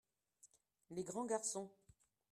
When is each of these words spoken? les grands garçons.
les 0.89 1.03
grands 1.03 1.25
garçons. 1.27 1.69